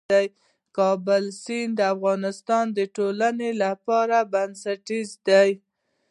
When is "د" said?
0.13-0.15, 1.77-1.81, 2.77-2.79